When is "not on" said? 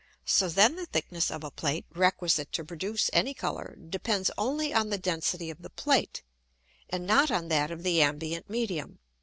7.05-7.49